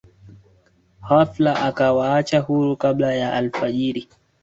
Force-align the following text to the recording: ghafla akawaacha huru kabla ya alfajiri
ghafla 1.09 1.53
akawaacha 1.61 2.39
huru 2.39 2.77
kabla 2.77 3.13
ya 3.13 3.33
alfajiri 3.33 4.07